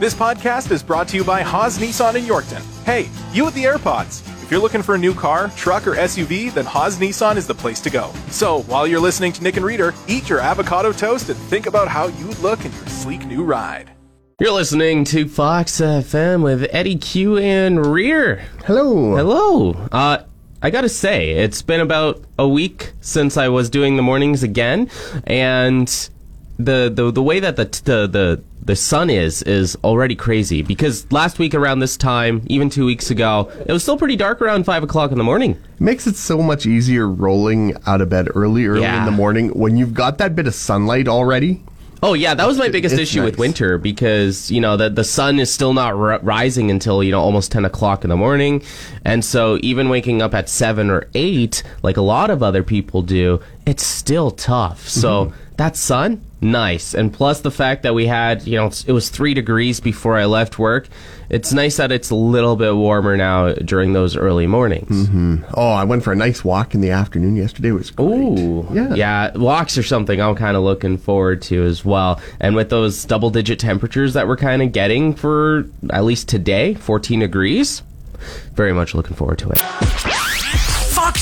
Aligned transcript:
This 0.00 0.12
podcast 0.12 0.72
is 0.72 0.82
brought 0.82 1.06
to 1.08 1.16
you 1.16 1.22
by 1.22 1.42
Haas 1.42 1.78
Nissan 1.78 2.16
in 2.16 2.24
Yorkton. 2.24 2.60
Hey, 2.84 3.08
you 3.32 3.44
with 3.44 3.54
the 3.54 3.62
AirPods. 3.62 4.26
If 4.42 4.50
you're 4.50 4.60
looking 4.60 4.82
for 4.82 4.96
a 4.96 4.98
new 4.98 5.14
car, 5.14 5.50
truck, 5.56 5.86
or 5.86 5.94
SUV, 5.94 6.52
then 6.52 6.64
Haas 6.64 6.98
Nissan 6.98 7.36
is 7.36 7.46
the 7.46 7.54
place 7.54 7.80
to 7.82 7.90
go. 7.90 8.12
So, 8.28 8.62
while 8.62 8.88
you're 8.88 8.98
listening 8.98 9.32
to 9.34 9.42
Nick 9.44 9.56
and 9.56 9.64
Rita, 9.64 9.94
eat 10.08 10.28
your 10.28 10.40
avocado 10.40 10.90
toast 10.90 11.28
and 11.28 11.38
think 11.38 11.66
about 11.66 11.86
how 11.86 12.08
you'd 12.08 12.36
look 12.40 12.64
in 12.64 12.72
your 12.72 12.86
sleek 12.86 13.24
new 13.24 13.44
ride. 13.44 13.92
You're 14.40 14.50
listening 14.50 15.04
to 15.04 15.28
Fox 15.28 15.80
FM 15.80 16.42
with 16.42 16.66
Eddie 16.72 16.96
Q 16.96 17.38
and 17.38 17.86
Rear. 17.86 18.44
Hello. 18.66 19.14
Hello. 19.14 19.74
Uh, 19.92 20.24
I 20.60 20.70
gotta 20.70 20.88
say, 20.88 21.30
it's 21.30 21.62
been 21.62 21.80
about 21.80 22.20
a 22.36 22.48
week 22.48 22.94
since 23.00 23.36
I 23.36 23.46
was 23.48 23.70
doing 23.70 23.94
the 23.94 24.02
mornings 24.02 24.42
again, 24.42 24.90
and 25.24 26.10
the 26.58 26.92
the, 26.94 27.10
the 27.10 27.22
way 27.22 27.40
that 27.40 27.56
the, 27.56 27.64
the 27.64 28.06
the 28.06 28.42
the 28.64 28.76
sun 28.76 29.10
is 29.10 29.42
is 29.42 29.76
already 29.84 30.14
crazy 30.14 30.62
because 30.62 31.10
last 31.12 31.38
week 31.38 31.54
around 31.54 31.80
this 31.80 31.96
time, 31.96 32.42
even 32.46 32.70
two 32.70 32.86
weeks 32.86 33.10
ago, 33.10 33.50
it 33.66 33.72
was 33.72 33.82
still 33.82 33.98
pretty 33.98 34.16
dark 34.16 34.40
around 34.40 34.64
five 34.64 34.82
o'clock 34.82 35.10
in 35.12 35.18
the 35.18 35.24
morning. 35.24 35.52
It 35.52 35.80
makes 35.80 36.06
it 36.06 36.16
so 36.16 36.40
much 36.42 36.64
easier 36.64 37.08
rolling 37.08 37.76
out 37.86 38.00
of 38.00 38.08
bed 38.08 38.28
early, 38.34 38.66
early 38.66 38.82
Yeah. 38.82 39.00
in 39.00 39.04
the 39.04 39.10
morning 39.16 39.48
when 39.50 39.76
you've 39.76 39.94
got 39.94 40.18
that 40.18 40.34
bit 40.36 40.46
of 40.46 40.54
sunlight 40.54 41.08
already. 41.08 41.62
Oh 42.02 42.12
yeah, 42.12 42.34
that 42.34 42.46
was 42.46 42.58
my 42.58 42.68
biggest 42.68 42.92
It's 42.92 43.02
issue 43.10 43.24
with 43.24 43.38
winter 43.38 43.78
because 43.78 44.50
you 44.50 44.60
know 44.60 44.76
the 44.76 44.90
the 44.90 45.04
sun 45.04 45.38
is 45.40 45.50
still 45.52 45.72
not 45.72 45.94
r- 45.94 46.20
rising 46.20 46.70
until 46.70 47.02
you 47.02 47.10
know 47.10 47.20
almost 47.20 47.50
ten 47.50 47.64
o'clock 47.64 48.04
in 48.04 48.10
the 48.10 48.16
morning, 48.16 48.62
and 49.06 49.24
so 49.24 49.58
even 49.62 49.88
waking 49.88 50.20
up 50.20 50.34
at 50.34 50.50
seven 50.50 50.90
or 50.90 51.08
eight, 51.14 51.62
like 51.82 51.96
a 51.96 52.02
lot 52.02 52.28
of 52.28 52.42
other 52.42 52.62
people 52.62 53.00
do, 53.00 53.40
it's 53.64 53.86
still 53.86 54.30
tough. 54.30 54.86
So 54.86 55.26
mm-hmm. 55.26 55.36
that 55.56 55.76
sun, 55.76 56.22
nice, 56.44 56.94
and 56.94 57.12
plus 57.12 57.40
the 57.40 57.50
fact 57.50 57.82
that 57.82 57.94
we 57.94 58.06
had 58.06 58.46
you 58.46 58.56
know 58.56 58.70
it 58.86 58.92
was 58.92 59.08
three 59.08 59.34
degrees 59.34 59.80
before 59.80 60.16
I 60.16 60.26
left 60.26 60.58
work. 60.58 60.86
It's 61.30 61.52
nice 61.54 61.78
that 61.78 61.90
it's 61.90 62.10
a 62.10 62.14
little 62.14 62.54
bit 62.54 62.76
warmer 62.76 63.16
now 63.16 63.52
during 63.54 63.94
those 63.94 64.14
early 64.14 64.46
mornings. 64.46 65.08
Mm-hmm. 65.08 65.44
Oh, 65.54 65.72
I 65.72 65.82
went 65.84 66.04
for 66.04 66.12
a 66.12 66.16
nice 66.16 66.44
walk 66.44 66.74
in 66.74 66.82
the 66.82 66.90
afternoon 66.90 67.34
yesterday. 67.34 67.70
It 67.70 67.72
was 67.72 67.90
great. 67.90 68.08
Ooh, 68.08 68.68
Yeah. 68.72 68.94
yeah. 68.94 69.36
Walks 69.36 69.78
are 69.78 69.82
something 69.82 70.20
I'm 70.20 70.34
kind 70.36 70.54
of 70.56 70.62
looking 70.62 70.98
forward 70.98 71.40
to 71.42 71.64
as 71.64 71.82
well. 71.82 72.20
And 72.40 72.54
with 72.54 72.68
those 72.68 73.04
double-digit 73.06 73.58
temperatures 73.58 74.12
that 74.12 74.28
we're 74.28 74.36
kind 74.36 74.60
of 74.62 74.72
getting 74.72 75.14
for 75.14 75.64
at 75.90 76.04
least 76.04 76.28
today, 76.28 76.74
14 76.74 77.20
degrees, 77.20 77.82
very 78.52 78.74
much 78.74 78.94
looking 78.94 79.16
forward 79.16 79.38
to 79.38 79.48
it. 79.50 80.13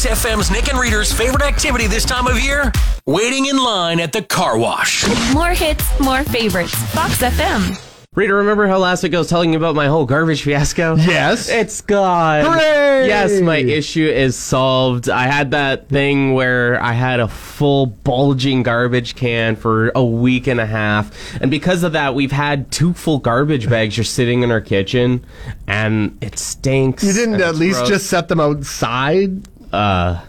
Fox 0.02 0.24
FM's 0.24 0.50
Nick 0.50 0.68
and 0.68 0.78
Rita's 0.78 1.12
favorite 1.12 1.42
activity 1.42 1.86
this 1.86 2.04
time 2.04 2.26
of 2.26 2.40
year? 2.40 2.72
Waiting 3.06 3.46
in 3.46 3.56
line 3.56 4.00
at 4.00 4.12
the 4.12 4.22
car 4.22 4.58
wash. 4.58 5.04
More 5.32 5.50
hits, 5.50 5.84
more 6.00 6.24
favorites. 6.24 6.74
Fox 6.92 7.22
FM. 7.22 7.80
Rita, 8.14 8.34
remember 8.34 8.66
how 8.66 8.78
last 8.78 9.02
week 9.02 9.14
I 9.14 9.18
was 9.18 9.28
telling 9.28 9.52
you 9.52 9.58
about 9.58 9.74
my 9.74 9.86
whole 9.86 10.04
garbage 10.04 10.42
fiasco? 10.42 10.96
Yes. 10.96 11.48
It's 11.48 11.80
gone. 11.80 12.44
Hooray! 12.44 13.06
Yes, 13.06 13.40
my 13.40 13.56
issue 13.56 14.06
is 14.06 14.36
solved. 14.36 15.08
I 15.08 15.22
had 15.28 15.52
that 15.52 15.88
thing 15.88 16.34
where 16.34 16.82
I 16.82 16.92
had 16.92 17.20
a 17.20 17.28
full 17.28 17.86
bulging 17.86 18.64
garbage 18.64 19.14
can 19.14 19.56
for 19.56 19.92
a 19.94 20.04
week 20.04 20.46
and 20.46 20.60
a 20.60 20.66
half. 20.66 21.10
And 21.40 21.50
because 21.50 21.84
of 21.84 21.92
that, 21.92 22.14
we've 22.14 22.32
had 22.32 22.70
two 22.70 22.92
full 22.92 23.18
garbage 23.18 23.70
bags 23.70 23.94
just 23.96 24.14
sitting 24.14 24.42
in 24.42 24.50
our 24.50 24.60
kitchen 24.60 25.24
and 25.66 26.18
it 26.20 26.38
stinks. 26.38 27.04
You 27.04 27.12
didn't 27.12 27.40
at 27.40 27.54
least 27.54 27.78
gross. 27.78 27.88
just 27.88 28.06
set 28.08 28.28
them 28.28 28.40
outside. 28.40 29.48
Uh, 29.72 30.20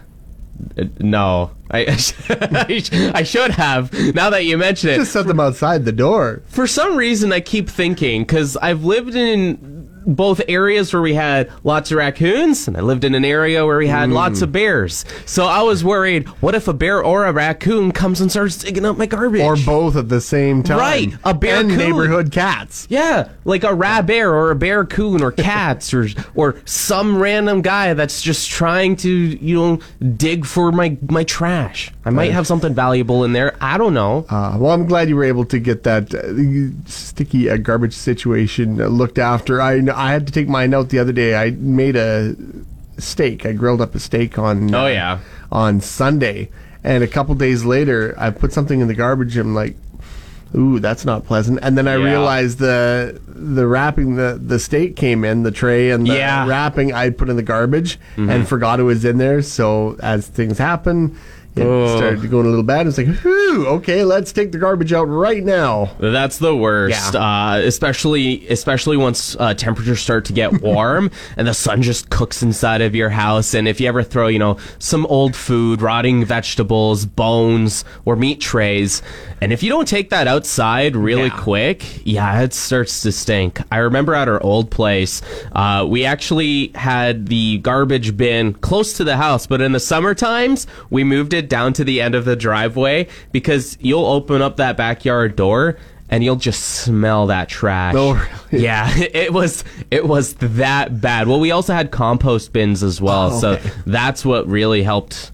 no. 1.00 1.50
I, 1.70 1.80
I, 3.14 3.22
should 3.22 3.50
have. 3.52 3.92
Now 4.14 4.30
that 4.30 4.44
you 4.44 4.58
mention 4.58 4.90
it, 4.90 4.96
Just 4.96 5.12
set 5.12 5.26
them 5.26 5.40
outside 5.40 5.84
the 5.84 5.92
door. 5.92 6.42
for 6.46 6.66
some 6.66 6.96
reason 6.96 7.32
I 7.32 7.40
keep 7.40 7.68
thinking 7.68 8.22
because 8.22 8.56
I've 8.58 8.84
lived 8.84 9.14
in 9.14 9.84
both 10.06 10.40
areas 10.48 10.92
where 10.92 11.02
we 11.02 11.14
had 11.14 11.50
lots 11.64 11.90
of 11.90 11.98
raccoons 11.98 12.68
and 12.68 12.76
I 12.76 12.80
lived 12.80 13.04
in 13.04 13.14
an 13.14 13.24
area 13.24 13.64
where 13.64 13.78
we 13.78 13.88
had 13.88 14.10
lots 14.10 14.42
of 14.42 14.50
mm. 14.50 14.54
bears. 14.54 15.04
So 15.26 15.46
I 15.46 15.62
was 15.62 15.84
worried, 15.84 16.28
what 16.40 16.54
if 16.54 16.68
a 16.68 16.72
bear 16.72 17.02
or 17.02 17.24
a 17.24 17.32
raccoon 17.32 17.92
comes 17.92 18.20
and 18.20 18.30
starts 18.30 18.58
digging 18.58 18.84
up 18.84 18.96
my 18.96 19.06
garbage? 19.06 19.40
Or 19.40 19.56
both 19.56 19.96
at 19.96 20.08
the 20.08 20.20
same 20.20 20.62
time. 20.62 20.78
Right, 20.78 21.14
a 21.24 21.34
bear 21.34 21.60
And 21.60 21.70
coon. 21.70 21.78
neighborhood 21.78 22.32
cats. 22.32 22.86
yeah, 22.90 23.28
like 23.44 23.64
a 23.64 23.74
rab 23.74 24.06
bear 24.06 24.32
or 24.34 24.50
a 24.50 24.56
bear 24.56 24.84
coon 24.84 25.22
or 25.22 25.32
cats 25.32 25.92
or 25.94 26.08
or 26.34 26.56
some 26.64 27.18
random 27.18 27.62
guy 27.62 27.94
that's 27.94 28.22
just 28.22 28.50
trying 28.50 28.96
to 28.96 29.10
you 29.10 29.56
know 29.56 29.78
dig 30.16 30.44
for 30.44 30.72
my 30.72 30.96
my 31.08 31.24
trash. 31.24 31.53
I 32.04 32.10
might 32.10 32.32
have 32.32 32.46
something 32.46 32.74
valuable 32.74 33.24
in 33.24 33.32
there. 33.32 33.54
I 33.60 33.78
don't 33.78 33.94
know. 33.94 34.26
Uh, 34.28 34.56
well, 34.58 34.72
I'm 34.72 34.86
glad 34.86 35.08
you 35.08 35.16
were 35.16 35.24
able 35.24 35.44
to 35.46 35.58
get 35.58 35.82
that 35.84 36.14
uh, 36.14 36.88
sticky 36.88 37.48
uh, 37.50 37.56
garbage 37.56 37.94
situation 37.94 38.80
uh, 38.80 38.86
looked 38.88 39.18
after. 39.18 39.60
I 39.60 39.80
I 39.94 40.12
had 40.12 40.26
to 40.26 40.32
take 40.32 40.48
mine 40.48 40.74
out 40.74 40.88
the 40.90 40.98
other 40.98 41.12
day. 41.12 41.34
I 41.34 41.50
made 41.52 41.96
a 41.96 42.34
steak. 42.98 43.44
I 43.46 43.52
grilled 43.52 43.80
up 43.80 43.94
a 43.94 43.98
steak 43.98 44.38
on 44.38 44.74
Oh, 44.74 44.84
uh, 44.84 44.88
yeah. 44.88 45.18
on 45.50 45.80
Sunday, 45.80 46.50
and 46.82 47.02
a 47.04 47.08
couple 47.08 47.34
days 47.34 47.64
later, 47.64 48.14
I 48.18 48.30
put 48.30 48.52
something 48.52 48.80
in 48.80 48.88
the 48.88 48.94
garbage. 48.94 49.36
I'm 49.36 49.54
like, 49.54 49.76
ooh, 50.54 50.78
that's 50.78 51.04
not 51.04 51.24
pleasant. 51.24 51.58
And 51.62 51.76
then 51.76 51.88
I 51.88 51.96
Yeah. 51.96 52.04
realized 52.04 52.58
the 52.58 53.20
the 53.26 53.66
wrapping 53.66 54.14
the 54.16 54.40
the 54.40 54.58
steak 54.60 54.94
came 54.96 55.24
in 55.24 55.42
the 55.42 55.50
tray 55.50 55.90
and 55.90 56.06
the 56.06 56.14
Yeah. 56.14 56.40
Mm-hmm. 56.40 56.48
wrapping 56.50 56.92
I 56.94 57.10
put 57.10 57.28
in 57.28 57.36
the 57.36 57.42
garbage 57.42 57.98
and 58.16 58.46
forgot 58.46 58.78
it 58.78 58.84
was 58.84 59.04
in 59.04 59.18
there. 59.18 59.42
So 59.42 59.96
as 60.00 60.26
things 60.28 60.58
happen. 60.58 61.16
It 61.56 61.62
Oh. 61.62 61.96
started 61.96 62.28
going 62.30 62.46
a 62.46 62.48
little 62.48 62.64
bad. 62.64 62.88
It's 62.88 62.98
like, 62.98 63.06
whew, 63.06 63.66
okay, 63.68 64.02
let's 64.02 64.32
take 64.32 64.50
the 64.50 64.58
garbage 64.58 64.92
out 64.92 65.04
right 65.04 65.44
now. 65.44 65.90
That's 66.00 66.38
the 66.38 66.54
worst, 66.56 67.14
uh, 67.14 67.60
especially 67.62 68.44
especially 68.48 68.96
once 68.96 69.36
uh, 69.38 69.54
temperatures 69.54 70.00
start 70.00 70.24
to 70.24 70.32
get 70.32 70.60
warm 70.62 71.12
and 71.36 71.46
the 71.46 71.54
sun 71.54 71.82
just 71.82 72.10
cooks 72.10 72.42
inside 72.42 72.80
of 72.82 72.96
your 72.96 73.08
house. 73.10 73.54
And 73.54 73.68
if 73.68 73.80
you 73.80 73.86
ever 73.86 74.02
throw, 74.02 74.26
you 74.26 74.40
know, 74.40 74.56
some 74.80 75.06
old 75.06 75.36
food, 75.36 75.80
rotting 75.80 76.24
vegetables, 76.24 77.06
bones, 77.06 77.84
or 78.04 78.16
meat 78.16 78.40
trays, 78.40 79.00
and 79.40 79.52
if 79.52 79.62
you 79.62 79.70
don't 79.70 79.86
take 79.86 80.10
that 80.10 80.26
outside 80.26 80.96
really 80.96 81.24
Yeah. 81.28 81.38
quick, 81.40 81.84
yeah, 82.04 82.40
it 82.42 82.52
starts 82.52 83.02
to 83.02 83.12
stink. 83.12 83.60
I 83.70 83.76
remember 83.78 84.14
at 84.14 84.26
our 84.28 84.42
old 84.42 84.70
place, 84.70 85.22
uh, 85.52 85.86
we 85.88 86.04
actually 86.04 86.72
had 86.74 87.26
the 87.26 87.58
garbage 87.58 88.16
bin 88.16 88.54
close 88.54 88.94
to 88.94 89.04
the 89.04 89.16
house, 89.18 89.46
but 89.46 89.60
in 89.60 89.70
the 89.70 89.80
summer 89.80 90.14
times, 90.14 90.66
we 90.90 91.04
moved 91.04 91.32
it 91.32 91.43
down 91.48 91.72
to 91.74 91.84
the 91.84 92.00
end 92.00 92.14
of 92.14 92.24
the 92.24 92.36
driveway 92.36 93.06
because 93.32 93.76
you'll 93.80 94.06
open 94.06 94.42
up 94.42 94.56
that 94.56 94.76
backyard 94.76 95.36
door 95.36 95.76
and 96.10 96.22
you'll 96.22 96.36
just 96.36 96.62
smell 96.62 97.26
that 97.28 97.48
trash. 97.48 97.94
Oh, 97.96 98.12
really? 98.52 98.64
Yeah, 98.64 98.90
it 98.96 99.32
was 99.32 99.64
it 99.90 100.06
was 100.06 100.34
that 100.34 101.00
bad. 101.00 101.26
Well, 101.28 101.40
we 101.40 101.50
also 101.50 101.72
had 101.74 101.90
compost 101.90 102.52
bins 102.52 102.82
as 102.82 103.00
well, 103.00 103.32
Oh, 103.32 103.38
so 103.40 103.60
that's 103.86 104.24
what 104.24 104.46
really 104.46 104.82
helped. 104.82 105.30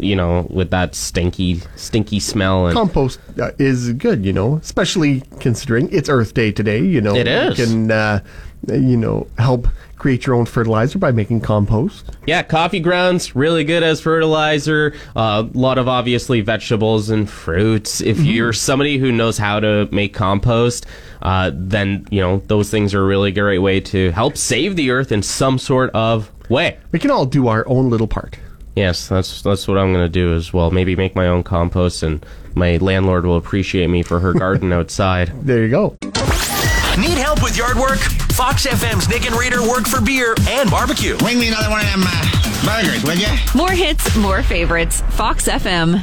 You 0.00 0.14
know, 0.14 0.46
with 0.48 0.70
that 0.70 0.94
stinky, 0.94 1.60
stinky 1.74 2.20
smell 2.20 2.66
and 2.66 2.74
Compost 2.76 3.18
uh, 3.40 3.50
is 3.58 3.92
good, 3.94 4.24
you 4.24 4.32
know, 4.32 4.58
especially 4.58 5.22
considering 5.40 5.88
it's 5.90 6.08
Earth 6.08 6.34
Day 6.34 6.52
today. 6.52 6.80
You 6.80 7.00
know, 7.00 7.16
It 7.16 7.26
is. 7.26 7.58
You 7.58 7.64
can, 7.66 7.90
uh, 7.90 8.20
you 8.66 8.96
know, 8.96 9.26
help 9.38 9.68
create 9.96 10.26
your 10.26 10.36
own 10.36 10.46
fertilizer 10.46 10.98
by 10.98 11.10
making 11.10 11.40
compost. 11.40 12.10
Yeah, 12.26 12.42
coffee 12.42 12.80
grounds 12.80 13.34
really 13.34 13.64
good 13.64 13.82
as 13.82 14.00
fertilizer. 14.00 14.94
A 15.16 15.48
lot 15.52 15.78
of 15.78 15.88
obviously 15.88 16.40
vegetables 16.40 17.10
and 17.10 17.28
fruits. 17.28 18.00
If 18.00 18.20
you're 18.20 18.52
somebody 18.52 18.98
who 18.98 19.12
knows 19.12 19.38
how 19.38 19.60
to 19.60 19.88
make 19.90 20.14
compost, 20.14 20.86
uh, 21.22 21.50
then 21.54 22.06
you 22.10 22.20
know 22.20 22.38
those 22.46 22.70
things 22.70 22.94
are 22.94 23.02
a 23.02 23.06
really 23.06 23.32
great 23.32 23.58
way 23.58 23.80
to 23.80 24.10
help 24.12 24.36
save 24.36 24.76
the 24.76 24.90
earth 24.90 25.12
in 25.12 25.22
some 25.22 25.58
sort 25.58 25.90
of 25.90 26.30
way. 26.48 26.78
We 26.92 26.98
can 26.98 27.10
all 27.10 27.26
do 27.26 27.48
our 27.48 27.66
own 27.68 27.90
little 27.90 28.08
part. 28.08 28.38
Yes, 28.76 29.08
that's 29.08 29.42
that's 29.42 29.66
what 29.66 29.76
I'm 29.78 29.92
gonna 29.92 30.08
do 30.08 30.34
as 30.34 30.52
well. 30.52 30.70
Maybe 30.70 30.94
make 30.94 31.16
my 31.16 31.26
own 31.26 31.42
compost, 31.42 32.04
and 32.04 32.24
my 32.54 32.76
landlord 32.76 33.26
will 33.26 33.36
appreciate 33.36 33.88
me 33.88 34.04
for 34.04 34.20
her 34.20 34.32
garden 34.32 34.72
outside. 34.80 35.32
There 35.44 35.64
you 35.64 35.70
go. 35.70 35.96
Need 36.96 37.18
help 37.18 37.42
with 37.42 37.56
yard 37.56 37.76
work? 37.76 37.98
Fox 38.32 38.66
FM's 38.66 39.08
Nick 39.08 39.26
and 39.26 39.34
Rita 39.36 39.60
work 39.62 39.86
for 39.86 40.00
beer 40.00 40.34
and 40.48 40.70
barbecue. 40.70 41.16
Bring 41.18 41.38
me 41.38 41.48
another 41.48 41.70
one 41.70 41.80
of 41.80 41.86
them 41.86 42.02
uh, 42.06 42.64
burgers, 42.64 43.04
will 43.04 43.14
you? 43.14 43.28
More 43.54 43.70
hits, 43.70 44.16
more 44.16 44.42
favorites. 44.42 45.00
Fox 45.10 45.46
FM. 45.48 46.02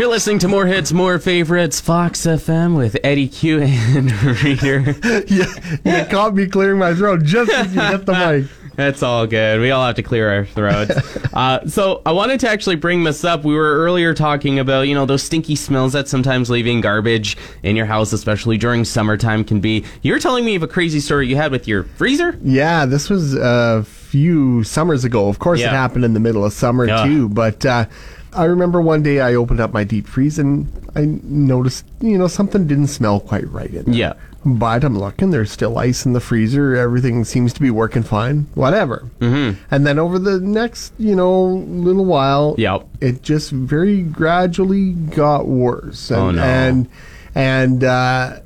You're 0.00 0.08
listening 0.08 0.40
to 0.40 0.48
more 0.48 0.66
hits, 0.66 0.92
more 0.92 1.20
favorites, 1.20 1.80
Fox 1.80 2.22
FM 2.26 2.76
with 2.76 2.96
Eddie 3.04 3.28
Q 3.28 3.60
and 3.62 4.10
Rita. 4.42 5.24
yeah, 5.84 6.00
you 6.00 6.06
caught 6.10 6.34
me 6.34 6.48
clearing 6.48 6.78
my 6.80 6.94
throat 6.94 7.22
just 7.22 7.52
as 7.52 7.72
you 7.72 7.80
hit 7.80 8.04
the 8.04 8.12
mic. 8.50 8.63
It's 8.76 9.02
all 9.02 9.26
good. 9.26 9.60
We 9.60 9.70
all 9.70 9.86
have 9.86 9.94
to 9.96 10.02
clear 10.02 10.28
our 10.32 10.44
throats. 10.44 10.92
uh, 11.34 11.66
so 11.68 12.02
I 12.04 12.12
wanted 12.12 12.40
to 12.40 12.48
actually 12.48 12.76
bring 12.76 13.04
this 13.04 13.24
up. 13.24 13.44
We 13.44 13.54
were 13.54 13.76
earlier 13.78 14.14
talking 14.14 14.58
about, 14.58 14.82
you 14.88 14.94
know, 14.94 15.06
those 15.06 15.22
stinky 15.22 15.54
smells 15.56 15.92
that 15.92 16.08
sometimes 16.08 16.50
leaving 16.50 16.80
garbage 16.80 17.36
in 17.62 17.76
your 17.76 17.86
house, 17.86 18.12
especially 18.12 18.58
during 18.58 18.84
summertime, 18.84 19.44
can 19.44 19.60
be. 19.60 19.84
You 20.02 20.12
were 20.12 20.18
telling 20.18 20.44
me 20.44 20.54
of 20.56 20.62
a 20.62 20.68
crazy 20.68 21.00
story 21.00 21.28
you 21.28 21.36
had 21.36 21.52
with 21.52 21.68
your 21.68 21.84
freezer? 21.84 22.36
Yeah, 22.42 22.84
this 22.86 23.08
was 23.08 23.34
a 23.34 23.84
few 23.84 24.64
summers 24.64 25.04
ago. 25.04 25.28
Of 25.28 25.38
course, 25.38 25.60
Yeah. 25.60 25.68
it 25.68 25.72
happened 25.72 26.04
in 26.04 26.14
the 26.14 26.20
middle 26.20 26.44
of 26.44 26.52
summer 26.52 26.86
Yeah. 26.86 27.04
too. 27.04 27.28
But 27.28 27.64
uh, 27.64 27.86
I 28.32 28.44
remember 28.44 28.80
one 28.80 29.02
day 29.02 29.20
I 29.20 29.34
opened 29.34 29.60
up 29.60 29.72
my 29.72 29.84
deep 29.84 30.06
freeze 30.08 30.38
and 30.38 30.66
I 30.96 31.06
noticed, 31.22 31.84
you 32.00 32.18
know, 32.18 32.26
something 32.26 32.66
didn't 32.66 32.88
smell 32.88 33.20
quite 33.20 33.48
right 33.52 33.70
in 33.72 33.84
there. 33.84 33.94
Yeah. 33.94 34.12
But 34.46 34.84
I'm 34.84 34.98
looking, 34.98 35.30
there's 35.30 35.50
still 35.50 35.78
ice 35.78 36.04
in 36.04 36.12
the 36.12 36.20
freezer. 36.20 36.76
Everything 36.76 37.24
seems 37.24 37.52
to 37.54 37.60
be 37.62 37.70
working 37.70 38.02
fine. 38.02 38.46
Whatever. 38.54 39.08
Mm-hmm. 39.20 39.58
And 39.70 39.86
then 39.86 39.98
over 39.98 40.18
the 40.18 40.38
next, 40.38 40.92
you 40.98 41.16
know, 41.16 41.44
little 41.44 42.04
while, 42.04 42.54
Yep. 42.58 42.86
it 43.00 43.22
just 43.22 43.50
very 43.52 44.02
gradually 44.02 44.92
got 44.92 45.46
worse. 45.46 46.10
And, 46.10 46.20
Oh, 46.20 46.30
no. 46.32 46.42
And, 46.42 46.88
and, 47.34 47.84
uh, 47.84 48.40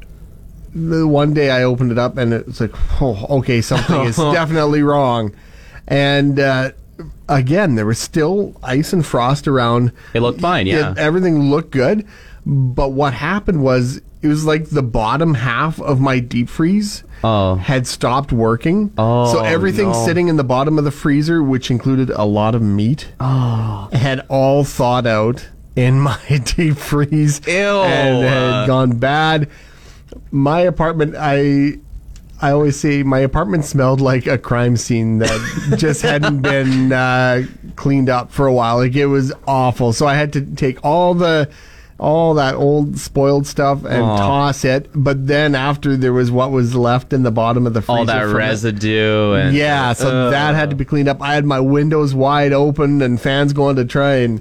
the 0.75 1.09
one 1.09 1.35
day 1.35 1.50
I 1.50 1.65
opened 1.65 1.91
it 1.91 1.99
up 1.99 2.17
and 2.19 2.33
it's 2.33 2.61
like, 2.61 2.73
oh, 3.03 3.39
okay, 3.39 3.61
something 3.61 4.03
is 4.03 4.17
definitely 4.17 4.83
wrong. 4.83 5.35
And 5.89 6.39
uh, 6.39 6.71
again, 7.29 7.75
there 7.75 7.87
was 7.87 7.99
still 7.99 8.55
ice 8.62 8.93
and 8.93 9.05
frost 9.05 9.49
around. 9.49 9.91
It 10.15 10.21
looked 10.21 10.41
fine, 10.41 10.67
yeah. 10.69 10.93
It- 10.93 10.99
everything 10.99 11.50
looked 11.50 11.71
good. 11.73 12.06
But 12.50 12.93
what 12.93 13.12
happened 13.12 13.62
was 13.62 14.00
it 14.23 14.27
was 14.29 14.45
like 14.47 14.71
the 14.71 14.83
bottom 14.83 15.35
half 15.35 15.79
of 15.81 16.00
my 16.00 16.19
deep 16.19 16.49
freeze 16.49 17.05
Oh. 17.23 17.56
had 17.56 17.87
stopped 17.87 18.33
working. 18.33 18.91
Oh, 18.97 19.31
so 19.33 19.41
everything 19.45 19.89
no. 19.91 20.05
sitting 20.06 20.29
in 20.29 20.37
the 20.37 20.45
bottom 20.45 20.79
of 20.79 20.85
the 20.85 20.91
freezer, 20.91 21.43
which 21.43 21.71
included 21.71 22.11
a 22.11 22.25
lot 22.25 22.55
of 22.55 22.62
meat, 22.62 23.09
Oh. 23.21 23.89
had 23.93 24.25
all 24.29 24.65
thawed 24.65 25.06
out 25.06 25.49
in 25.77 26.00
my 26.09 26.19
deep 26.56 26.79
freeze 26.79 27.41
Ew. 27.47 27.53
and 27.53 28.25
had 28.25 28.67
gone 28.67 28.97
bad. 28.99 29.49
My 30.31 30.61
apartment, 30.61 31.15
I. 31.19 31.79
I 32.41 32.53
always 32.53 32.79
say 32.79 33.03
my 33.03 33.19
apartment 33.19 33.65
smelled 33.65 34.00
like 34.00 34.29
a 34.29 34.39
crime 34.39 34.77
scene 34.77 35.19
that 35.19 35.75
just 35.77 36.03
hadn't 36.03 36.41
been 36.41 36.93
uh, 36.93 37.43
cleaned 37.75 38.09
up 38.09 38.31
for 38.31 38.47
a 38.47 38.53
while. 38.53 38.77
Like 38.77 38.95
it 38.95 39.06
was 39.06 39.33
awful. 39.49 39.93
So 39.93 40.06
I 40.06 40.15
had 40.15 40.33
to 40.35 40.43
take 40.43 40.79
all 40.85 41.15
the 41.15 41.50
all 41.99 42.35
that 42.35 42.55
old 42.55 42.97
spoiled 42.99 43.47
stuff 43.47 43.85
and 43.85 44.03
Aw. 44.03 44.17
toss 44.19 44.65
it. 44.65 44.89
But 44.95 45.27
then 45.27 45.55
after 45.55 45.97
there 45.97 46.12
was 46.12 46.31
what 46.31 46.53
was 46.53 46.75
left 46.75 47.12
in 47.12 47.25
the 47.25 47.33
bottom 47.33 47.67
of 47.67 47.75
the 47.75 47.83
freezer, 47.83 47.99
All 47.99 48.05
that 48.05 48.23
from 48.23 48.31
it. 48.31 48.35
residue. 48.35 49.33
And, 49.33 49.56
Yeah, 49.56 49.93
so 49.95 50.31
that 50.31 50.55
had 50.55 50.71
to 50.71 50.77
be 50.77 50.85
cleaned 50.85 51.09
up. 51.09 51.21
I 51.21 51.35
had 51.35 51.45
my 51.45 51.61
windows 51.61 52.15
wide 52.15 52.53
open 52.53 53.03
and 53.03 53.21
fans 53.21 53.53
going 53.53 53.77
to 53.77 53.85
try 53.85 54.17
and 54.17 54.41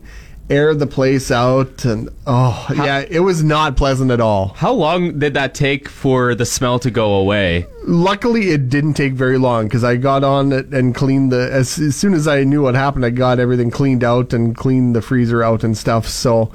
air 0.49 0.73
the 0.75 0.87
place 0.87 1.31
out. 1.31 1.83
And 1.83 2.09
oh, 2.27 2.67
yeah, 2.75 3.03
it 3.09 3.21
was 3.21 3.43
not 3.43 3.75
pleasant 3.75 4.11
at 4.11 4.21
all. 4.21 4.49
How 4.49 4.71
long 4.71 5.17
did 5.17 5.33
that 5.33 5.55
take 5.55 5.89
for 5.89 6.35
the 6.35 6.45
smell 6.45 6.77
to 6.79 6.91
go 6.91 7.15
away? 7.15 7.65
Luckily, 7.85 8.49
it 8.51 8.69
didn't 8.69 8.93
take 8.93 9.13
very 9.13 9.37
long 9.39 9.65
because 9.65 9.83
I 9.83 9.95
got 9.95 10.23
on 10.23 10.51
it 10.51 10.67
and 10.67 10.93
cleaned 10.93 11.31
the. 11.31 11.51
As, 11.51 11.79
as 11.79 11.95
soon 11.95 12.13
as 12.13 12.27
I 12.27 12.43
knew 12.43 12.61
what 12.61 12.75
happened, 12.75 13.03
I 13.05 13.09
got 13.09 13.39
everything 13.39 13.71
cleaned 13.71 14.03
out 14.03 14.31
and 14.31 14.55
cleaned 14.55 14.95
the 14.95 15.01
freezer 15.01 15.41
out 15.43 15.63
and 15.63 15.75
stuff. 15.77 16.07
So, 16.07 16.51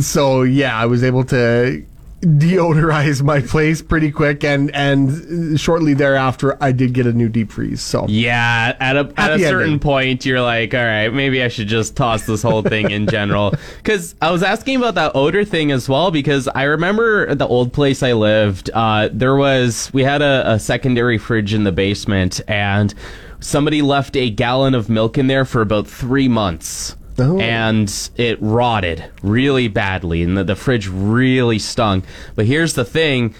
so 0.00 0.42
yeah, 0.42 0.76
I 0.76 0.86
was 0.86 1.02
able 1.04 1.24
to 1.24 1.84
deodorize 2.22 3.20
my 3.20 3.40
place 3.40 3.82
pretty 3.82 4.12
quick 4.12 4.44
and 4.44 4.72
and 4.76 5.58
shortly 5.58 5.92
thereafter 5.92 6.56
I 6.62 6.70
did 6.70 6.92
get 6.92 7.04
a 7.04 7.12
new 7.12 7.28
deep 7.28 7.50
freeze 7.50 7.80
so 7.80 8.06
Yeah, 8.08 8.76
at 8.78 8.96
a 8.96 9.12
at 9.16 9.32
a 9.32 9.38
certain 9.40 9.62
ending. 9.62 9.78
point, 9.80 10.24
you're 10.24 10.40
like, 10.40 10.72
all 10.72 10.84
right, 10.84 11.12
maybe 11.12 11.42
I 11.42 11.48
should 11.48 11.66
just 11.66 11.96
toss 11.96 12.24
this 12.24 12.42
whole 12.42 12.62
thing 12.62 12.92
in 12.92 13.08
general. 13.08 13.54
Because 13.78 14.14
I 14.22 14.30
was 14.30 14.44
asking 14.44 14.76
about 14.76 14.94
that 14.94 15.12
odor 15.16 15.44
thing 15.44 15.72
as 15.72 15.88
well. 15.88 16.12
Because 16.12 16.46
I 16.46 16.62
remember 16.62 17.26
at 17.26 17.38
the 17.38 17.46
old 17.48 17.72
place 17.72 18.04
I 18.04 18.12
lived, 18.12 18.70
uh, 18.72 19.08
there 19.12 19.34
was 19.34 19.90
we 19.92 20.04
had 20.04 20.22
a, 20.22 20.52
a 20.52 20.58
secondary 20.60 21.18
fridge 21.18 21.52
in 21.52 21.64
the 21.64 21.72
basement, 21.72 22.40
and 22.46 22.94
somebody 23.40 23.82
left 23.82 24.16
a 24.16 24.30
gallon 24.30 24.74
of 24.76 24.88
milk 24.88 25.18
in 25.18 25.26
there 25.26 25.44
for 25.44 25.60
about 25.60 25.88
three 25.88 26.28
months. 26.28 26.96
Oh. 27.22 27.38
And 27.38 28.10
it 28.16 28.38
rotted 28.40 29.04
really 29.22 29.68
badly, 29.68 30.22
and 30.22 30.36
the, 30.36 30.44
the 30.44 30.56
fridge 30.56 30.88
really 30.88 31.58
stunk. 31.58 32.04
But 32.34 32.46
here's 32.46 32.74
the 32.74 32.84
thing 32.84 33.34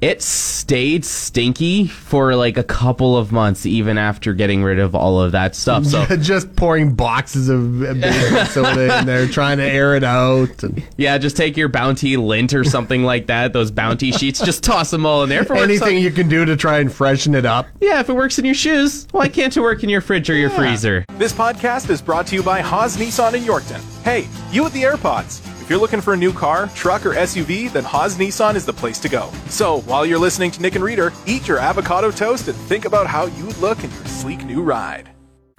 it 0.00 0.22
stayed 0.22 1.04
stinky 1.04 1.86
for 1.86 2.36
like 2.36 2.56
a 2.56 2.62
couple 2.62 3.16
of 3.16 3.32
months, 3.32 3.66
even 3.66 3.98
after 3.98 4.32
getting 4.32 4.62
rid 4.62 4.78
of 4.78 4.94
all 4.94 5.20
of 5.20 5.32
that 5.32 5.56
stuff. 5.56 5.84
So, 5.84 6.04
just 6.16 6.54
pouring 6.54 6.94
boxes 6.94 7.48
of 7.48 7.80
baking 7.80 8.44
soda 8.46 9.00
in 9.00 9.06
there, 9.06 9.26
trying 9.26 9.58
to 9.58 9.64
air 9.64 9.96
it 9.96 10.04
out. 10.04 10.62
And 10.62 10.82
yeah, 10.96 11.18
just 11.18 11.36
take 11.36 11.56
your 11.56 11.68
Bounty 11.68 12.16
lint 12.16 12.54
or 12.54 12.62
something 12.64 13.02
like 13.02 13.26
that, 13.26 13.52
those 13.52 13.70
Bounty 13.70 14.12
sheets, 14.12 14.40
just 14.40 14.62
toss 14.62 14.90
them 14.90 15.04
all 15.04 15.22
in 15.24 15.28
there. 15.28 15.40
If 15.42 15.50
it 15.50 15.54
works 15.54 15.62
anything 15.64 15.96
on- 15.96 16.02
you 16.02 16.10
can 16.10 16.28
do 16.28 16.44
to 16.44 16.56
try 16.56 16.78
and 16.78 16.92
freshen 16.92 17.34
it 17.34 17.44
up. 17.46 17.66
yeah, 17.80 18.00
if 18.00 18.08
it 18.08 18.14
works 18.14 18.38
in 18.38 18.44
your 18.44 18.54
shoes, 18.54 19.08
why 19.10 19.28
can't 19.28 19.56
it 19.56 19.60
work 19.60 19.82
in 19.82 19.88
your 19.88 20.00
fridge 20.00 20.30
or 20.30 20.34
your 20.34 20.50
freezer? 20.50 21.04
This 21.16 21.32
podcast 21.32 21.90
is 21.90 22.00
brought 22.00 22.26
to 22.28 22.36
you 22.36 22.42
by 22.42 22.60
Haas 22.60 22.96
Nissan 22.96 23.34
in 23.34 23.42
Yorkton. 23.42 23.80
Hey, 24.04 24.28
you 24.52 24.62
with 24.62 24.72
the 24.72 24.82
AirPods. 24.82 25.47
If 25.68 25.72
you're 25.72 25.80
looking 25.80 26.00
for 26.00 26.14
a 26.14 26.16
new 26.16 26.32
car, 26.32 26.68
truck, 26.68 27.04
or 27.04 27.12
SUV, 27.12 27.70
then 27.70 27.84
Haas 27.84 28.16
Nissan 28.16 28.54
is 28.54 28.64
the 28.64 28.72
place 28.72 28.98
to 29.00 29.08
go. 29.10 29.30
So, 29.50 29.82
while 29.82 30.06
you're 30.06 30.18
listening 30.18 30.50
to 30.52 30.62
Nick 30.62 30.76
and 30.76 30.82
Rita, 30.82 31.12
eat 31.26 31.46
your 31.46 31.58
avocado 31.58 32.10
toast 32.10 32.48
and 32.48 32.56
think 32.56 32.86
about 32.86 33.06
how 33.06 33.26
you'd 33.26 33.54
look 33.58 33.84
in 33.84 33.90
your 33.90 34.06
sleek 34.06 34.46
new 34.46 34.62
ride. 34.62 35.10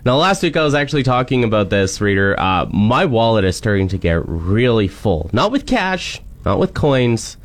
Now, 0.06 0.18
last 0.18 0.42
week 0.42 0.58
I 0.58 0.64
was 0.64 0.74
actually 0.74 1.04
talking 1.04 1.44
about 1.44 1.70
this, 1.70 2.02
Rita. 2.02 2.42
Uh, 2.42 2.68
my 2.74 3.06
wallet 3.06 3.46
is 3.46 3.56
starting 3.56 3.88
to 3.90 4.00
get 4.00 4.28
really 4.28 4.88
full. 4.88 5.30
Not 5.32 5.52
with 5.52 5.68
cash, 5.68 6.20
not 6.44 6.58
with 6.58 6.74
coins, 6.74 7.38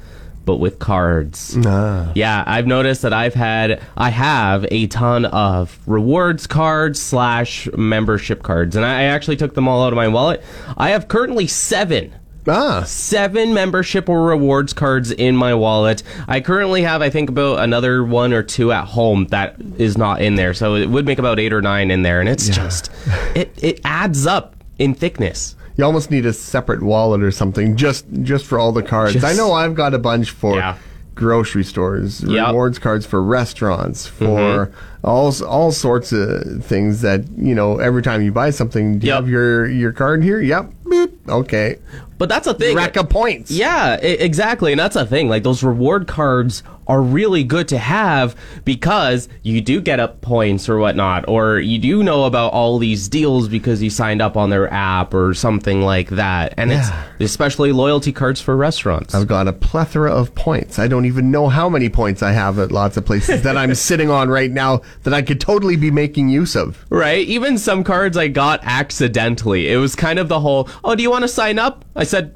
but 0.47 0.57
with 0.57 0.79
cards. 0.79 1.55
Nah. 1.55 2.13
Yeah, 2.15 2.45
I've 2.47 2.67
noticed 2.67 3.03
that 3.03 3.13
I've 3.13 3.35
had, 3.35 3.83
I 3.95 4.09
have 4.09 4.65
a 4.71 4.87
ton 4.87 5.27
of 5.27 5.79
rewards 5.87 6.47
cards 6.47 6.99
slash 6.99 7.69
membership 7.77 8.43
cards, 8.43 8.75
and 8.75 8.87
I 8.87 9.01
I 9.01 9.03
actually 9.03 9.37
took 9.37 9.53
them 9.53 9.69
all 9.69 9.85
out 9.85 9.93
of 9.93 9.97
my 9.97 10.09
wallet. 10.09 10.43
I 10.79 10.91
have 10.91 11.09
currently 11.09 11.47
seven 11.47 12.15
Ah, 12.47 12.83
seven 12.85 13.55
membership 13.55 14.09
or 14.09 14.23
rewards 14.27 14.73
cards 14.73 15.11
in 15.11 15.35
my 15.37 15.55
wallet. 15.55 16.03
I 16.29 16.41
currently 16.41 16.83
have, 16.83 17.01
I 17.01 17.09
think, 17.11 17.29
about 17.31 17.61
another 17.61 18.05
one 18.05 18.33
or 18.33 18.43
two 18.43 18.71
at 18.73 18.85
home 18.85 19.27
that 19.31 19.57
is 19.79 19.97
not 19.97 20.21
in 20.21 20.35
there. 20.35 20.53
So 20.55 20.75
it 20.75 20.87
would 20.91 21.07
make 21.07 21.19
about 21.19 21.39
eight 21.39 21.53
or 21.53 21.63
nine 21.63 21.91
in 21.91 22.03
there, 22.03 22.21
and 22.21 22.29
it's 22.29 22.49
just 22.49 22.91
it 23.35 23.51
it 23.63 23.81
adds 23.85 24.27
up 24.27 24.57
in 24.79 24.95
thickness. 24.95 25.57
you 25.77 25.85
almost 25.85 26.11
need 26.11 26.27
a 26.27 26.33
separate 26.33 26.83
wallet 26.83 27.23
or 27.23 27.31
something 27.31 27.77
just 27.77 28.05
just 28.23 28.45
for 28.45 28.59
all 28.59 28.73
the 28.73 28.83
cards. 28.83 29.15
Just- 29.15 29.25
I 29.25 29.33
know 29.33 29.53
I've 29.53 29.75
got 29.75 29.95
a 29.95 29.99
bunch 29.99 30.31
for 30.31 30.57
Yeah. 30.57 30.77
grocery 31.15 31.65
stores, 31.65 32.21
Yep. 32.21 32.31
Mm-hmm. 32.31 32.47
rewards 32.51 32.79
cards 32.79 33.07
for 33.07 33.23
restaurants, 33.23 34.07
for 34.07 34.71
all 35.03 35.33
all 35.45 35.73
sorts 35.73 36.13
of 36.13 36.65
things 36.65 37.01
that 37.01 37.25
you 37.39 37.55
know. 37.55 37.79
Every 37.79 38.03
time 38.03 38.21
you 38.23 38.33
buy 38.33 38.51
something, 38.51 38.99
do 38.99 39.07
you 39.07 39.13
have 39.15 39.29
your 39.29 39.67
your 39.67 39.93
card 39.93 40.23
here? 40.23 40.41
Yep. 40.41 40.73
Okay. 41.29 41.79
But 42.19 42.29
that's 42.29 42.47
a 42.47 42.55
thing. 42.55 42.77
Rack 42.77 42.97
of 42.97 43.09
points. 43.09 43.51
Yeah, 43.51 43.99
I- 44.01 44.05
exactly. 44.07 44.73
And 44.73 44.79
that's 44.79 44.97
a 44.97 45.07
thing. 45.07 45.29
Like 45.29 45.43
those 45.43 45.63
reward 45.63 46.07
cards 46.07 46.63
are 46.87 47.01
really 47.03 47.45
good 47.45 47.69
to 47.69 47.79
have 47.79 48.35
because 48.65 49.29
you 49.43 49.61
do 49.61 49.81
get 49.81 50.01
up 50.01 50.21
points 50.21 50.69
or 50.69 50.79
whatnot, 50.79 51.29
or 51.29 51.59
you 51.59 51.79
do 51.79 52.03
know 52.03 52.25
about 52.25 52.53
all 52.53 52.79
these 52.79 53.09
deals 53.09 53.49
because 53.49 53.83
you 53.83 53.91
signed 53.91 54.21
up 54.23 54.37
on 54.37 54.51
their 54.51 54.73
app 54.73 55.15
or 55.15 55.35
something 55.35 55.83
like 55.83 56.11
that. 56.11 56.55
And 56.57 56.71
Yeah. 56.71 57.05
it's 57.19 57.31
especially 57.31 57.73
loyalty 57.73 58.13
cards 58.13 58.41
for 58.41 58.57
restaurants. 58.57 59.15
I've 59.15 59.27
got 59.27 59.49
a 59.49 59.53
plethora 59.53 60.13
of 60.13 60.35
points. 60.35 60.79
I 60.79 60.89
don't 60.89 61.05
even 61.07 61.31
know 61.31 61.49
how 61.49 61.69
many 61.69 61.89
points 61.89 62.23
I 62.23 62.33
have 62.33 62.59
at 62.59 62.71
lots 62.73 62.97
of 62.97 63.05
places 63.05 63.43
that 63.43 63.57
I'm 63.57 63.75
sitting 63.75 64.11
on 64.11 64.29
right 64.29 64.51
now 64.51 64.83
that 65.05 65.15
I 65.15 65.23
could 65.23 65.41
totally 65.41 65.77
be 65.77 65.91
making 65.91 66.29
use 66.29 66.55
of. 66.57 66.85
Right? 66.91 67.27
Even 67.27 67.59
some 67.59 67.85
cards 67.85 68.17
I 68.17 68.29
got 68.29 68.61
accidentally. 68.63 69.69
It 69.71 69.77
was 69.77 69.95
kind 69.95 70.19
of 70.19 70.29
the 70.29 70.41
whole, 70.41 70.69
oh, 70.85 70.95
do 70.95 71.03
you 71.03 71.11
want 71.11 71.23
to 71.23 71.29
sign 71.29 71.59
up? 71.59 71.85
I 71.97 72.05
said, 72.05 72.35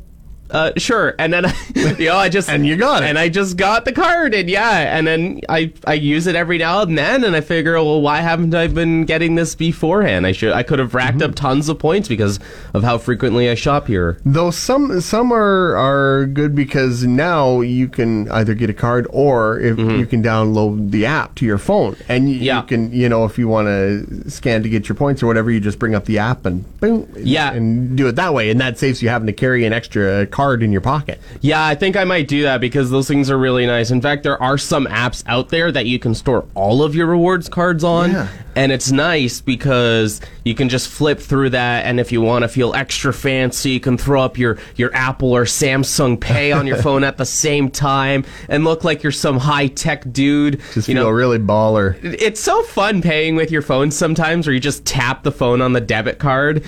uh, 0.50 0.72
sure. 0.76 1.14
And 1.18 1.32
then, 1.32 1.44
you 1.74 2.06
know, 2.06 2.16
I 2.16 2.28
just 2.28 2.48
And 2.48 2.66
you 2.66 2.76
got 2.76 3.02
it. 3.02 3.06
and 3.08 3.18
I 3.18 3.28
just 3.28 3.56
got 3.56 3.84
the 3.84 3.92
card, 3.92 4.34
and 4.34 4.48
yeah, 4.48 4.96
and 4.96 5.06
then 5.06 5.40
I 5.48 5.72
I 5.86 5.94
use 5.94 6.26
it 6.26 6.34
every 6.34 6.58
now 6.58 6.82
and 6.82 6.96
then, 6.96 7.24
and 7.24 7.36
I 7.36 7.40
figure, 7.40 7.74
well, 7.74 8.00
why 8.00 8.20
haven't 8.20 8.54
I 8.54 8.66
been 8.68 9.04
getting 9.04 9.34
this 9.34 9.54
beforehand? 9.54 10.26
I 10.26 10.32
should 10.32 10.52
I 10.52 10.62
could 10.62 10.78
have 10.78 10.94
racked 10.94 11.18
Mm-hmm. 11.18 11.30
up 11.30 11.34
tons 11.34 11.68
of 11.68 11.78
points 11.78 12.08
because 12.08 12.38
of 12.74 12.82
how 12.84 12.98
frequently 12.98 13.48
I 13.50 13.54
shop 13.54 13.86
here. 13.88 14.18
Though 14.24 14.50
some 14.50 15.00
some 15.00 15.32
are 15.32 15.76
are 15.76 16.26
good 16.26 16.54
because 16.54 17.04
now 17.04 17.60
you 17.60 17.88
can 17.88 18.30
either 18.30 18.54
get 18.54 18.70
a 18.70 18.74
card 18.74 19.06
or 19.10 19.58
if 19.60 19.78
you 19.78 20.06
can 20.06 20.22
download 20.22 20.90
the 20.90 21.06
app 21.06 21.34
to 21.36 21.44
your 21.44 21.58
phone 21.58 21.96
and 22.08 22.28
you, 22.30 22.36
Mm-hmm. 22.36 22.44
Yeah. 22.44 22.60
you 22.62 22.66
can 22.66 22.92
you 22.92 23.08
know 23.08 23.24
if 23.24 23.36
you 23.38 23.48
want 23.48 23.66
to 23.66 24.30
scan 24.30 24.62
to 24.62 24.68
get 24.68 24.88
your 24.88 24.96
points 24.96 25.22
or 25.22 25.26
whatever 25.26 25.50
you 25.50 25.60
just 25.60 25.78
bring 25.78 25.94
up 25.94 26.04
the 26.04 26.18
app 26.18 26.46
and 26.46 26.64
boom 26.80 27.08
Yeah. 27.16 27.52
and 27.52 27.96
do 27.96 28.06
it 28.08 28.16
that 28.16 28.32
way 28.34 28.50
and 28.50 28.60
that 28.60 28.78
saves 28.78 29.02
you 29.02 29.08
having 29.08 29.26
to 29.26 29.32
carry 29.32 29.64
an 29.66 29.72
extra 29.72 30.24
card 30.26 30.37
in 30.38 30.70
your 30.72 30.80
pocket. 30.80 31.20
Yeah, 31.40 31.64
I 31.64 31.74
think 31.74 31.96
I 31.96 32.04
might 32.04 32.28
do 32.28 32.42
that 32.42 32.60
because 32.60 32.90
those 32.90 33.08
things 33.08 33.28
are 33.30 33.38
really 33.38 33.66
nice. 33.66 33.90
In 33.90 34.00
fact, 34.00 34.22
there 34.22 34.40
are 34.40 34.56
some 34.56 34.86
apps 34.86 35.24
out 35.26 35.48
there 35.48 35.72
that 35.72 35.86
you 35.86 35.98
can 35.98 36.14
store 36.14 36.46
all 36.54 36.82
of 36.82 36.94
your 36.94 37.06
rewards 37.06 37.48
cards 37.48 37.82
on. 37.82 38.12
Yeah. 38.12 38.28
And 38.56 38.72
it's 38.72 38.90
nice 38.90 39.40
because 39.40 40.20
you 40.44 40.52
can 40.54 40.68
just 40.68 40.88
flip 40.88 41.20
through 41.20 41.50
that 41.50 41.84
and 41.86 42.00
if 42.00 42.10
you 42.10 42.20
want 42.20 42.42
to 42.42 42.48
feel 42.48 42.74
extra 42.74 43.12
fancy, 43.12 43.70
you 43.70 43.78
can 43.80 43.96
throw 43.96 44.20
up 44.20 44.36
your, 44.36 44.58
your 44.74 44.92
Apple 44.94 45.32
or 45.32 45.44
Samsung 45.44 46.18
Pay 46.20 46.50
on 46.50 46.66
your 46.66 46.76
phone 46.82 47.04
at 47.04 47.18
the 47.18 47.24
same 47.24 47.70
time 47.70 48.24
and 48.48 48.64
look 48.64 48.82
like 48.82 49.04
you're 49.04 49.12
some 49.12 49.38
high-tech 49.38 50.10
dude. 50.12 50.60
Just 50.74 50.88
you 50.88 50.94
feel 50.96 51.04
know, 51.04 51.10
really 51.10 51.38
baller. 51.38 51.98
it's 52.02 52.40
so 52.40 52.62
fun 52.64 53.00
paying 53.00 53.36
with 53.36 53.52
your 53.52 53.62
phone 53.62 53.92
sometimes 53.92 54.46
where 54.46 54.54
you 54.54 54.60
just 54.60 54.84
tap 54.84 55.22
the 55.22 55.30
phone 55.32 55.60
on 55.62 55.72
the 55.72 55.80
debit 55.80 56.18
card 56.18 56.64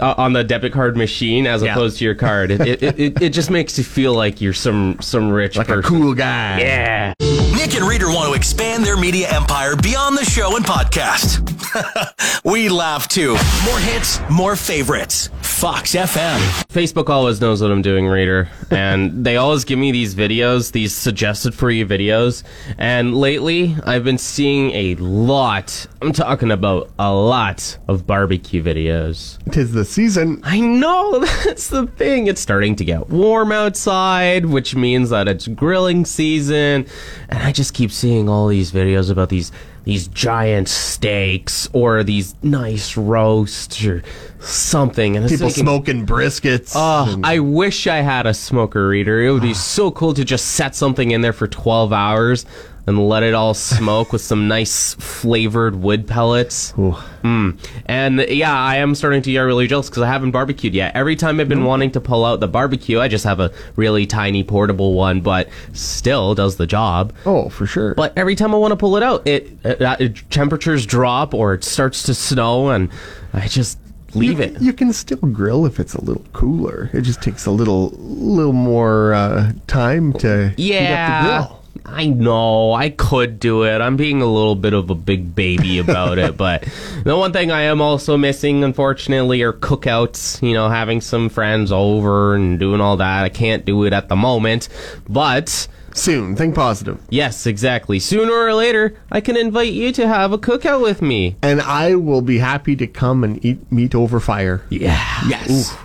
uh, 0.00 0.14
on 0.18 0.34
the 0.34 0.44
debit 0.44 0.72
card 0.74 0.94
machine 0.96 1.46
as 1.46 1.62
Yeah. 1.62 1.72
opposed 1.72 1.98
to 1.98 2.04
your 2.04 2.14
card 2.14 2.50
it, 2.50 2.82
it, 2.82 2.93
it, 2.96 3.00
it, 3.16 3.22
it 3.22 3.28
just 3.30 3.50
makes 3.50 3.76
you 3.78 3.84
feel 3.84 4.14
like 4.14 4.40
you're 4.40 4.52
some 4.52 4.96
some 5.00 5.30
rich 5.30 5.56
Like 5.56 5.68
a 5.68 5.82
cool 5.82 6.14
guy. 6.14 6.60
yeah 6.60 7.14
Nick 7.20 7.74
and 7.74 7.84
Rita 7.86 8.06
want 8.06 8.28
to 8.28 8.34
expand 8.34 8.84
their 8.84 8.96
media 8.96 9.28
empire 9.30 9.74
beyond 9.76 10.18
the 10.18 10.24
show 10.24 10.56
and 10.56 10.64
podcast. 10.64 11.40
we 12.44 12.68
laugh 12.68 13.08
too. 13.08 13.32
More 13.64 13.78
hits, 13.78 14.20
more 14.30 14.54
favorites. 14.54 15.30
Fox 15.64 15.94
FM. 15.94 16.38
facebook 16.68 17.08
always 17.08 17.40
knows 17.40 17.62
what 17.62 17.70
i'm 17.70 17.80
doing 17.80 18.06
Rita 18.06 18.46
and 18.70 19.24
they 19.24 19.38
always 19.38 19.64
give 19.64 19.78
me 19.78 19.92
these 19.92 20.14
videos 20.14 20.72
these 20.72 20.94
suggested 20.94 21.54
for 21.54 21.70
you 21.70 21.86
videos 21.86 22.42
and 22.76 23.14
lately 23.14 23.74
i've 23.84 24.04
been 24.04 24.18
seeing 24.18 24.72
a 24.72 24.94
lot 24.96 25.86
i'm 26.02 26.12
talking 26.12 26.50
about 26.50 26.90
a 26.98 27.10
lot 27.10 27.78
of 27.88 28.06
barbecue 28.06 28.62
videos 28.62 29.38
Tis 29.54 29.72
the 29.72 29.84
season. 29.84 30.40
I 30.42 30.58
know 30.58 31.18
that's 31.44 31.68
the 31.68 31.86
thing. 31.86 32.26
It's 32.26 32.40
starting 32.40 32.74
to 32.76 32.84
get 32.84 33.08
warm 33.10 33.52
outside, 33.52 34.46
which 34.46 34.74
means 34.74 35.10
that 35.10 35.28
it's 35.28 35.46
grilling 35.46 36.04
season, 36.06 36.86
and 37.28 37.42
I 37.42 37.52
just 37.52 37.74
keep 37.74 37.92
seeing 37.92 38.28
all 38.28 38.48
these 38.48 38.72
videos 38.72 39.10
about 39.10 39.28
these 39.28 39.52
these 39.84 40.08
giant 40.08 40.68
steaks 40.68 41.68
or 41.72 42.02
these 42.02 42.34
nice 42.42 42.96
roasts 42.96 43.84
or 43.84 44.02
something. 44.40 45.16
And 45.16 45.28
People 45.28 45.48
thinking, 45.48 45.64
smoking 45.64 46.06
briskets. 46.06 46.72
Oh, 46.74 47.20
I 47.22 47.38
wish 47.38 47.86
I 47.86 47.96
had 47.96 48.26
a 48.26 48.34
smoker 48.34 48.88
Rita. 48.88 49.10
It 49.18 49.30
would 49.30 49.42
be 49.42 49.54
so 49.54 49.90
cool 49.90 50.14
to 50.14 50.24
just 50.24 50.52
set 50.52 50.74
something 50.74 51.10
in 51.10 51.20
there 51.20 51.32
for 51.32 51.46
12 51.46 51.92
hours 51.92 52.46
and 52.86 53.08
let 53.08 53.22
it 53.22 53.34
all 53.34 53.54
smoke 53.54 54.12
with 54.12 54.20
some 54.20 54.48
nice 54.48 54.94
flavored 54.94 55.76
wood 55.76 56.06
pellets. 56.06 56.72
Mm. 56.72 57.58
And 57.86 58.20
yeah, 58.28 58.56
I 58.56 58.76
am 58.76 58.94
starting 58.94 59.22
to 59.22 59.32
get 59.32 59.40
really 59.40 59.66
jealous 59.66 59.88
because 59.88 60.02
I 60.02 60.08
haven't 60.08 60.32
barbecued 60.32 60.74
yet. 60.74 60.94
Every 60.94 61.16
time 61.16 61.40
I've 61.40 61.48
been 61.48 61.64
wanting 61.64 61.92
to 61.92 62.00
pull 62.00 62.24
out 62.24 62.40
the 62.40 62.48
barbecue, 62.48 63.00
I 63.00 63.08
just 63.08 63.24
have 63.24 63.40
a 63.40 63.52
really 63.76 64.06
tiny 64.06 64.44
portable 64.44 64.94
one, 64.94 65.20
but 65.20 65.48
still 65.72 66.34
does 66.34 66.56
the 66.56 66.66
job. 66.66 67.14
oh, 67.24 67.48
for 67.48 67.66
sure. 67.66 67.94
But 67.94 68.12
every 68.16 68.34
time 68.34 68.54
I 68.54 68.58
want 68.58 68.72
to 68.72 68.76
pull 68.76 68.96
it 68.96 69.02
out, 69.02 69.26
it, 69.26 69.50
it, 69.64 69.80
uh, 69.80 69.96
it 69.98 70.30
temperatures 70.30 70.84
drop 70.84 71.32
or 71.34 71.54
it 71.54 71.64
starts 71.64 72.02
to 72.04 72.14
snow, 72.14 72.70
and 72.70 72.90
I 73.32 73.48
just 73.48 73.78
leave 74.14 74.38
you, 74.38 74.44
it. 74.44 74.60
You 74.60 74.72
can 74.72 74.92
still 74.92 75.18
grill 75.18 75.66
if 75.66 75.80
it's 75.80 75.94
a 75.94 76.04
little 76.04 76.24
cooler. 76.32 76.90
It 76.92 77.02
just 77.02 77.22
takes 77.22 77.46
a 77.46 77.50
little, 77.50 77.90
little 77.96 78.52
more 78.52 79.14
uh, 79.14 79.52
time 79.66 80.12
to 80.14 80.50
heat 80.56 80.76
up 80.76 81.22
the 81.22 81.28
grill. 81.28 81.63
I 81.86 82.06
know 82.06 82.72
I 82.72 82.90
could 82.90 83.38
do 83.38 83.64
it. 83.64 83.80
I'm 83.80 83.96
being 83.96 84.22
a 84.22 84.26
little 84.26 84.54
bit 84.54 84.72
of 84.72 84.90
a 84.90 84.94
big 84.94 85.34
baby 85.34 85.78
about 85.78 86.18
it, 86.18 86.36
but 86.36 86.66
the 87.04 87.16
one 87.16 87.32
thing 87.32 87.50
I 87.50 87.62
am 87.62 87.80
also 87.80 88.16
missing, 88.16 88.64
unfortunately, 88.64 89.42
are 89.42 89.52
cookouts. 89.52 90.42
You 90.46 90.54
know, 90.54 90.68
having 90.68 91.00
some 91.00 91.28
friends 91.28 91.70
over 91.72 92.34
and 92.34 92.58
doing 92.58 92.80
all 92.80 92.96
that. 92.96 93.24
I 93.24 93.28
can't 93.28 93.64
do 93.64 93.84
it 93.84 93.92
at 93.92 94.08
the 94.08 94.16
moment, 94.16 94.68
but 95.08 95.68
Soon, 95.94 96.34
think 96.34 96.56
positive. 96.56 97.00
yes, 97.08 97.46
exactly. 97.46 98.00
Sooner 98.00 98.32
or 98.32 98.52
later, 98.52 98.96
I 99.12 99.20
can 99.20 99.36
invite 99.36 99.72
you 99.72 99.92
to 99.92 100.08
have 100.08 100.32
a 100.32 100.38
cookout 100.38 100.82
with 100.82 101.00
me. 101.00 101.36
And 101.40 101.60
I 101.60 101.94
will 101.94 102.20
be 102.20 102.38
happy 102.38 102.74
to 102.76 102.86
come 102.88 103.22
and 103.22 103.42
eat 103.44 103.70
meat 103.70 103.94
over 103.94 104.18
fire. 104.18 104.64
Yeah. 104.70 104.98
Yes. 105.28 105.76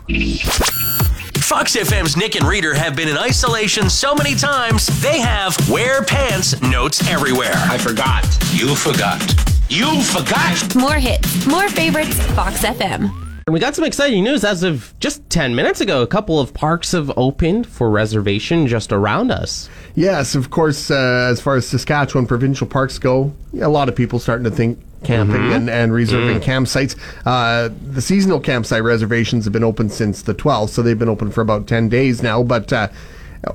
Fox 1.50 1.75
FM's 1.75 2.15
Nick 2.15 2.36
and 2.36 2.46
Rita 2.48 2.77
have 2.77 2.96
been 2.96 3.08
in 3.08 3.18
isolation 3.18 3.89
so 3.89 4.13
many 4.13 4.36
times, 4.36 4.86
they 5.01 5.20
have 5.20 5.58
wear 5.68 6.03
pants 6.03 6.62
notes 6.62 7.10
everywhere. 7.10 7.56
I 7.56 7.75
forgot. 7.75 8.24
You 8.53 8.75
forgot. 8.75 9.20
You 9.68 10.00
forgot. 10.03 10.75
More 10.75 10.94
hits, 10.94 11.48
more 11.48 11.68
favorites, 11.68 12.22
Fox 12.34 12.62
FM. 12.62 13.10
And 13.48 13.53
we 13.56 13.60
got 13.60 13.74
some 13.74 13.84
exciting 13.84 14.24
news 14.24 14.44
as 14.44 14.62
of 14.62 14.94
just 15.00 15.27
10 15.32 15.56
minutes 15.56 15.82
ago. 15.82 16.03
A 16.03 16.08
couple 16.08 16.39
of 16.39 16.53
parks 16.53 16.91
have 16.91 17.12
opened 17.18 17.65
for 17.65 17.89
reservation 17.89 18.68
just 18.68 18.91
around 18.91 19.32
us. 19.32 19.72
Yes, 19.96 20.36
of 20.36 20.51
course, 20.51 20.91
uh, 20.91 21.29
as 21.32 21.41
far 21.41 21.56
as 21.56 21.68
Saskatchewan 21.68 22.27
provincial 22.27 22.68
parks 22.68 23.00
go, 23.00 23.34
a 23.60 23.70
lot 23.70 23.89
of 23.89 23.96
people 23.96 24.20
starting 24.20 24.44
to 24.44 24.51
think 24.51 24.77
camping 25.03 25.53
and, 25.53 25.70
and 25.70 25.94
reserving 25.94 26.39
campsites. 26.41 26.96
Uh, 27.25 27.70
the 27.91 28.01
seasonal 28.01 28.39
campsite 28.39 28.84
reservations 28.84 29.46
have 29.46 29.53
been 29.53 29.63
open 29.63 29.89
since 29.89 30.22
the 30.22 30.36
12th, 30.36 30.70
so 30.70 30.82
they've 30.82 31.00
been 31.00 31.10
open 31.10 31.32
for 31.32 31.41
about 31.41 31.68
10 31.68 31.89
days 31.89 32.22
now. 32.22 32.44
But 32.44 32.72
uh, 32.74 32.89